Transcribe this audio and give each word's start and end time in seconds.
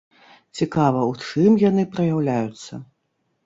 Цікава, 0.61 1.03
у 1.11 1.13
чым 1.27 1.61
яны 1.69 1.87
праяўляюцца? 1.95 2.85